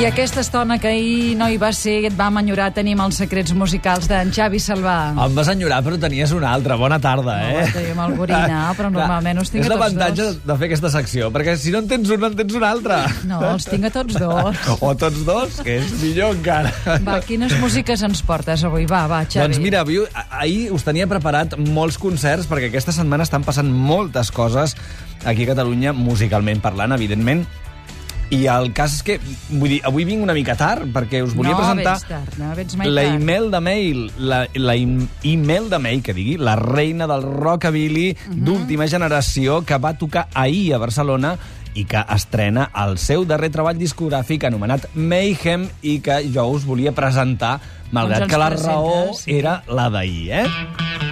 [0.00, 3.18] I aquesta estona que ahir no hi va ser i et va enyorar tenim els
[3.20, 4.94] secrets musicals d'en Xavi Salvà.
[5.26, 6.78] Em vas enyorar, però tenies una altra.
[6.80, 7.66] Bona tarda, No, eh?
[7.74, 10.38] tenim el gorina, però normalment us tinc És a tots l'avantatge dos.
[10.48, 13.02] de fer aquesta secció, perquè si no en tens un, en tens un altre.
[13.28, 14.64] No, els tinc a tots dos.
[14.88, 16.72] O tots dos, que és millor encara.
[17.04, 18.88] Va, quines músiques ens portes avui?
[18.88, 19.44] Va, va, Xavi.
[19.50, 24.32] Doncs mira, avui, ahir us tenia preparat molts concerts perquè aquesta setmana estan passant moltes
[24.32, 24.78] coses
[25.28, 27.44] aquí a Catalunya, musicalment parlant, evidentment.
[28.30, 29.16] I el cas és que,
[29.50, 32.50] vull dir, avui vinc una mica tard perquè us volia no, presentar vens tard, no,
[32.54, 33.16] vens mai la tard.
[33.20, 38.44] email de mail, la, la email de mail, que digui, la reina del rockabilly Mhm.
[38.46, 41.36] d'última generació que va tocar ahir a Barcelona
[41.74, 46.92] i que estrena el seu darrer treball discogràfic anomenat Mayhem i que jo us volia
[46.92, 47.58] presentar,
[47.90, 49.36] malgrat Doncs que la presentes, raó sí.
[49.38, 51.09] era la d'ahir, eh?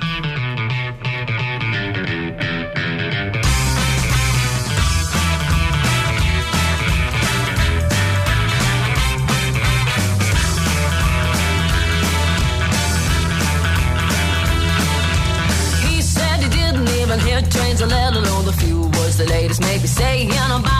[17.58, 20.77] Even hear let alone the few words the ladies may be saying about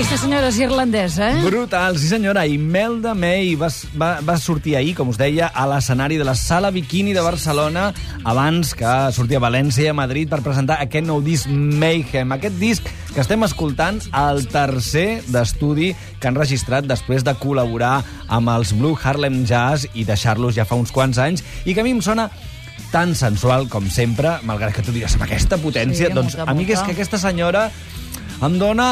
[0.00, 1.40] Aquesta senyora és irlandesa, eh?
[1.44, 2.46] Brutal, sí senyora.
[2.48, 3.66] Imelda May va,
[4.00, 7.90] va, va sortir ahir, com us deia, a l'escenari de la Sala Bikini de Barcelona,
[8.24, 12.32] abans que sortia a València i a Madrid per presentar aquest nou disc Mayhem.
[12.32, 17.98] Aquest disc que estem escoltant, el tercer d'estudi que han registrat després de col·laborar
[18.32, 21.88] amb els Blue Harlem Jazz i deixar-los ja fa uns quants anys, i que a
[21.90, 22.30] mi em sona
[22.88, 26.56] tan sensual com sempre, malgrat que tu digues amb aquesta potència, Sí, doncs molta, a
[26.56, 27.68] mi que és que aquesta senyora
[28.40, 28.86] em dona,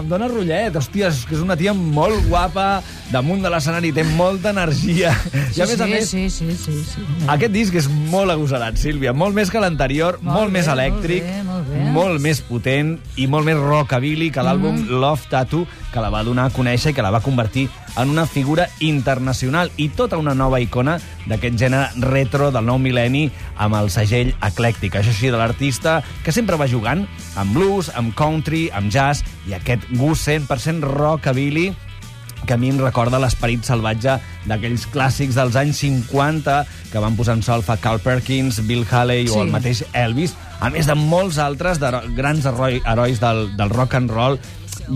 [0.00, 4.04] em dona rotllet, hòstia, és que és una tia molt guapa, damunt de l'escenari, té
[4.14, 5.10] molta energia.
[5.56, 7.06] I a sí, més a sí, més, sí, sí, sí, sí.
[7.34, 10.78] aquest disc és molt agosarat, Sílvia, molt més que l'anterior, Molt molt, bé, més molt
[10.78, 11.84] elèctric, bé, molt bé.
[11.98, 15.00] molt més potent i molt més rockabilly que l'àlbum Mm-hmm.
[15.02, 17.66] Love Tattoo, que la va donar a conèixer i que la va convertir
[17.96, 20.98] en una figura internacional i tota una nova icona
[21.28, 23.26] d'aquest gènere retro del nou mil·lenni
[23.60, 24.96] amb el segell eclèctic.
[24.96, 29.54] Això sí, de l'artista que sempre va jugant amb blues, amb country, amb jazz i
[29.58, 31.72] aquest gust 100% rockabilly
[32.46, 34.16] que a mi em recorda l'esperit salvatge
[34.50, 36.56] d'aquells clàssics dels anys 50
[36.90, 39.36] que van posar en solfa Carl Perkins, Bill Haley Sí.
[39.36, 43.70] o el mateix Elvis, a més de molts altres de grans heroi, herois del, del
[43.70, 44.40] rock and roll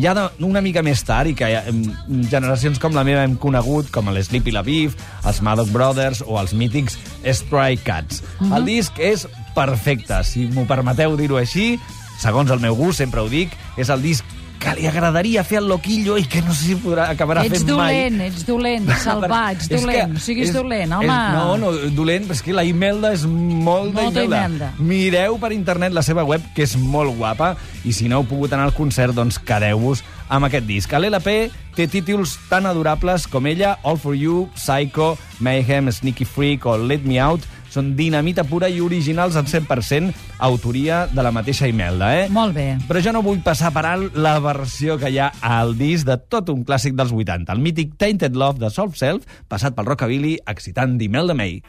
[0.02, 1.82] ja de, una mica més tard i que em,
[2.30, 6.54] generacions com la meva hem conegut com el Sleepy LaBeef, els Maddox Brothers o els
[6.56, 8.22] mítics Stray Cats.
[8.50, 9.26] El disc és
[9.56, 11.76] perfecte, si m'ho permeteu dir-ho així,
[12.20, 14.35] segons el meu gust, sempre ho dic, és el disc
[14.66, 17.70] que li agradaria fer al loquillo i que no sé si podrà acabarà Ets fent
[17.70, 17.94] mai.
[17.94, 20.16] dolent, ets dolent, salvar, ets dolent.
[20.16, 21.06] que Siguis és- dolent, home.
[21.06, 24.42] És, no, no, dolent, però és que la Imelda és molt Molta d'Imelda.
[24.48, 24.72] Imelda.
[24.78, 27.54] Mireu per internet la seva web, que és molt guapa,
[27.86, 30.90] i si no heu pogut anar al concert, doncs quedeu-vos amb aquest disc.
[30.92, 36.76] L'LP té títols tan adorables com ella, All For You, Psycho, Mayhem, Sneaky Freak o
[36.76, 37.44] Let Me Out,
[37.76, 40.12] són dinamita pura i originals al 100%,
[40.48, 42.26] autoria de la mateixa Imelda, eh?
[42.32, 42.68] Molt bé.
[42.88, 46.18] Però jo no vull passar per alt la versió que hi ha al disc de
[46.32, 50.38] tot un clàssic dels 80, el mític Tainted Love de Soft Self, passat pel rockabilly,
[50.48, 51.60] excitant d'Imelda May.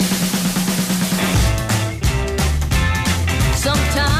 [3.58, 4.17] Sometimes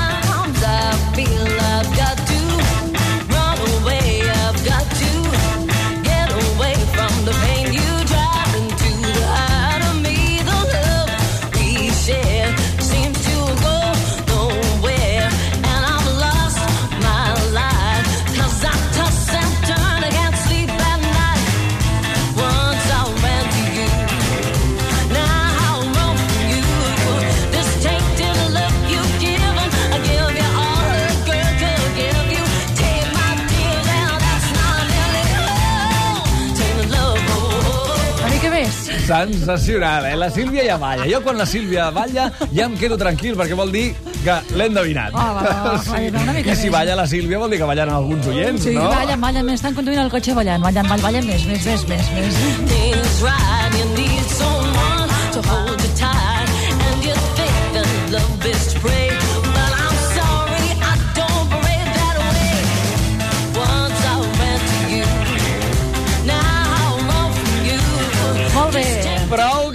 [39.08, 40.16] Sensacional, eh?
[40.16, 41.06] La Sílvia ja balla.
[41.10, 43.90] Jo quan la Sílvia balla ja em quedo tranquil perquè vol dir
[44.24, 45.12] que l'he endevinat.
[45.16, 46.74] Ah, va, va, va, una mica I si més.
[46.78, 48.88] balla la Sílvia vol dir que ballen alguns oients, Sí, no?
[48.90, 52.12] ballen, ballen, més estan conduint el cotxe ballant, ballant, ballant, ballant més, més, més, més,
[52.16, 53.38] més.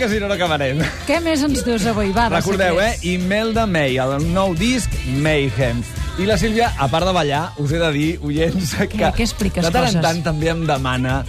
[0.02, 0.80] Que si no, no acabarem.
[1.06, 2.10] Què més ens dius avui?
[2.14, 2.96] Va, de Recordeu, eh?
[3.14, 4.90] Imelda May, el nou disc
[5.22, 5.82] Mayhem.
[6.20, 9.64] I la Sílvia, a part de ballar, us he de dir, oients, que que expliques
[9.64, 11.22] de tant en tant també em demana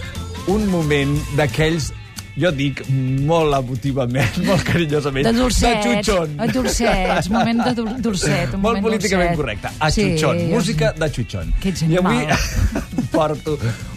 [0.50, 1.92] un moment d'aquells
[2.36, 5.86] jo dic molt emotivament, molt carinyosament, De dolcets.
[5.86, 6.36] de xutxon.
[6.42, 8.52] De dolcets, moment de dol- dolcet.
[8.58, 9.40] Un molt políticament dolcet.
[9.40, 9.72] correcte.
[9.78, 11.54] A Sí, xutxon, música de xutxon.
[11.62, 12.26] Que ets I avui
[13.14, 13.54] porto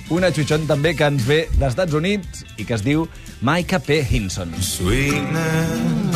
[0.10, 3.08] una xutxon també que ens ve dels Estats Units i que es diu
[3.42, 4.02] Micah P.
[4.04, 4.54] Hinson.
[4.62, 6.16] Sweetness,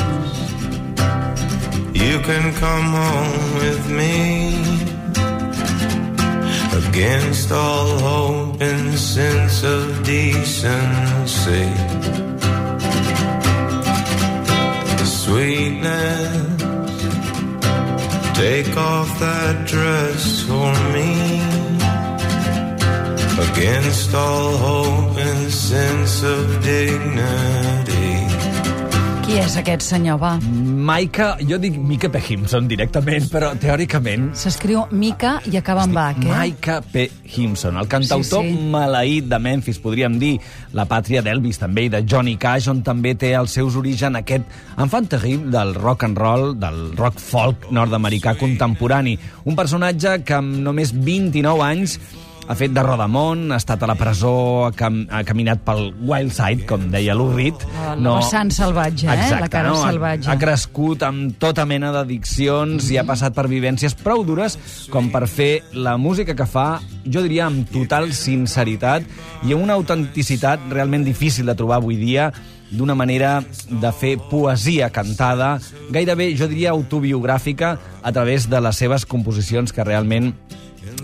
[1.93, 4.55] you can come home with me.
[6.87, 11.67] Against all hope and sense of decency.
[15.05, 16.61] Sweetness,
[18.35, 21.50] take off that dress for me.
[23.41, 28.09] Against all hope and sense of dignity.
[29.25, 30.31] Qui és aquest senyor, va?
[30.41, 32.19] Micah, jo dic Micah P.
[32.33, 36.31] Hinson directament, però teòricament S'escriu Mica i acaba amb H, eh?
[36.41, 37.05] Micah P.
[37.31, 38.65] Himson, el cantautor Sí, sí.
[38.73, 40.33] maleït de Memphis, podríem dir,
[40.75, 44.43] la pàtria d'Elvis també, i de Johnny Cash, on també té els seus orígens aquest
[44.77, 49.15] enfant terrible del rock and roll, del rock folk nord-americà contemporani.
[49.45, 51.95] Un personatge que amb només 29 anys
[52.51, 54.31] ha fet de rodamont, ha estat a la presó,
[54.67, 57.63] ha, cam ha caminat pel wild side, com deia Lou Reed.
[57.79, 59.13] La- la vessant salvatge, eh?
[59.15, 59.79] Exacte, La cara no?
[59.79, 60.29] Ha- salvatge.
[60.29, 64.57] Ha crescut amb tota mena d'addiccions i ha passat per vivències prou dures
[64.91, 69.03] com per fer la música que fa, jo diria, amb total sinceritat
[69.47, 72.31] i amb una autenticitat realment difícil de trobar avui dia
[72.71, 75.57] d'una manera de fer poesia cantada,
[75.91, 80.33] gairebé, jo diria, autobiogràfica a través de les seves composicions que realment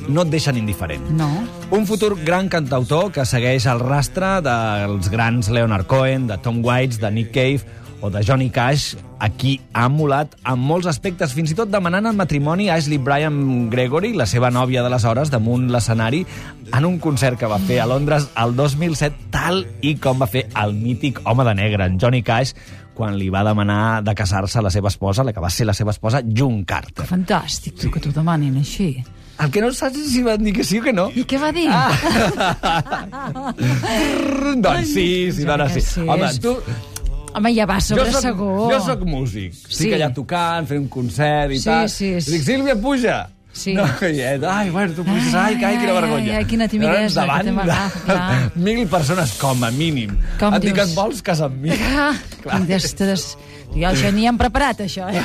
[0.08, 1.04] no et deixen indiferent.
[1.18, 1.30] No.
[1.72, 7.02] Un futur gran cantautor que segueix el rastre dels grans Leonard Cohen, de Tom Waits,
[7.02, 11.50] de Nick Cave o de Johnny Cash, a qui ha emulat en molts aspectes, fins
[11.50, 16.22] i tot demanant en matrimoni a Ashley Bryan Gregory, la seva nòvia d'aleshores, damunt l'escenari,
[16.78, 20.46] en un concert que va fer a Londres el 2007, tal i com va fer
[20.62, 22.54] el mític home de negre, en Johnny Cash,
[22.98, 25.76] quan li va demanar de casar-se a la seva esposa, la que va ser la
[25.78, 27.06] seva esposa, June Carter.
[27.10, 28.92] Fantàstic, tu, que t'ho demanin així.
[29.40, 31.08] El que no saps és si van dir que sí o que no.
[31.14, 31.68] I què va dir?
[31.70, 33.54] Ah.
[34.66, 35.82] doncs sí, sí, dona sí.
[35.86, 36.56] Sí, Home, tu...
[37.38, 38.72] Home, ja va sobre soc, segur.
[38.74, 39.54] jo sóc músic.
[39.54, 39.94] Estic Sí.
[39.94, 41.90] allà tocant, fent un concert i Sí, tal.
[41.90, 42.32] sí, sí.
[42.32, 43.18] Dic, Sílvia, puja.
[43.58, 43.74] Sí.
[43.74, 46.32] No, i ell, ai, bueno, tu puges, ai, ai, quina Ai, vergonya.
[46.32, 47.52] ai, ai, quina timidesa Llavors, té
[48.14, 50.14] davant de mil persones, com a mínim.
[50.40, 50.92] Com Et dic, dius?
[50.92, 51.72] et vols casar amb mi?
[51.74, 52.14] Ah,
[52.44, 52.62] Clar.
[52.70, 53.24] des, des,
[53.74, 55.10] jo això ni hem preparat, això.
[55.10, 55.24] Eh?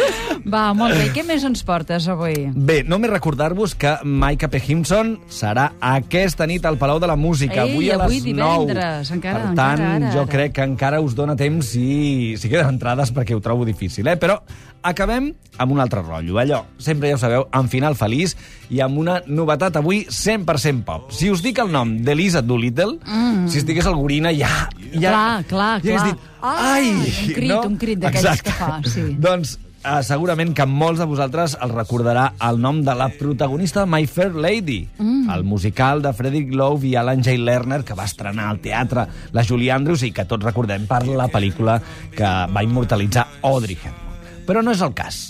[0.52, 1.06] Va, molt bé.
[1.08, 2.36] I què més ens portes avui?
[2.54, 4.60] Bé, només recordar-vos que Micah P.
[4.68, 8.66] Himson serà aquesta nit al Palau de la Música, Ei, avui a les avui 9.
[8.66, 10.30] divendres, encara- per tant, encara ara, jo ara.
[10.36, 14.16] crec que encara us dona temps si, si queden entrades perquè ho trobo difícil, eh?
[14.20, 14.38] Però
[14.82, 16.38] acabem amb un altre rotllo.
[16.40, 18.36] Allò, sempre ja ho sabeu, amb final feliç
[18.70, 21.10] i amb una novetat avui 100% pop.
[21.14, 23.46] Si us dic el nom d'Elisa Doolittle, mm.
[23.50, 24.68] si estigués al Gorina, ja...
[24.92, 26.10] ja Clar, clar, ja clar.
[26.10, 26.88] Dit, Ah, Ai!
[26.96, 29.02] un crit, un crit d'aquells que fa, sí.
[29.26, 33.90] Doncs eh, segurament que molts de vosaltres el recordarà el nom de la protagonista de
[33.92, 35.28] My Fair Lady, mm.
[35.34, 37.36] el musical de Frederick Love i Alan J.
[37.44, 39.06] Lerner que va estrenar al teatre
[39.36, 41.76] la Julie Andrews i que tots recordem per la pel·lícula
[42.16, 44.44] que va immortalitzar Audrey Hepburn.
[44.48, 45.20] Però no és el cas.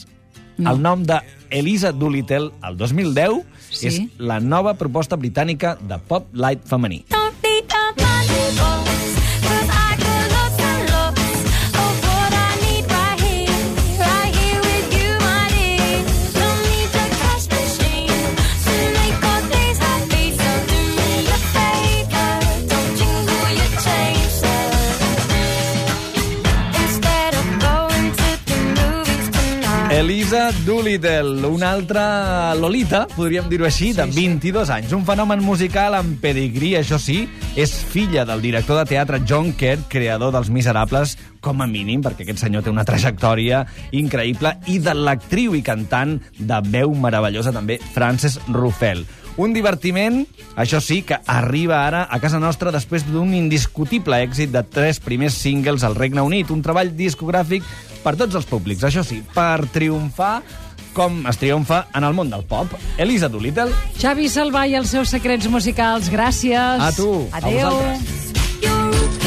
[0.61, 0.71] No.
[0.71, 1.19] El nom de
[1.51, 3.87] Elisa Doolittle, el 2010, Sí.
[3.87, 7.05] és la nova proposta britànica de pop light femení.
[7.09, 7.20] Don't
[30.01, 34.95] Elisa Doolittle, una altra Lolita, podríem dir-ho així, de 22 anys.
[34.97, 39.85] Un fenomen musical amb pedigrí, això sí, és filla del director de teatre John Kerr,
[39.93, 44.97] creador dels Miserables, com a mínim, perquè aquest senyor té una trajectòria increïble, i de
[44.97, 49.05] l'actriu i cantant de veu meravellosa també, Frances Ruffel.
[49.37, 50.23] Un divertiment,
[50.57, 55.37] això sí, que arriba ara a casa nostra després d'un indiscutible èxit de tres primers
[55.37, 57.69] singles al Regne Unit, un treball discogràfic
[58.05, 60.41] per tots els públics, això sí, per triomfar
[60.97, 62.73] com es triomfa en el món del pop.
[62.99, 66.83] Elisa Doolittle, Xavi Salvà i els seus secrets musicals, gràcies.
[66.83, 67.71] A tu, a Adéu.
[67.71, 68.17] vosaltres.
[68.61, 69.20] Your rookie